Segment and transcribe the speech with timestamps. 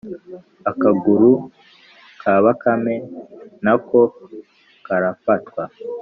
[0.71, 1.31] akaguru
[2.21, 2.95] ka bakame
[3.63, 3.99] na ko
[4.85, 5.63] karafatwa.